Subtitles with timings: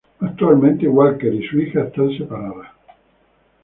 [0.19, 2.71] Actualmente, Walker y su hija están separadas.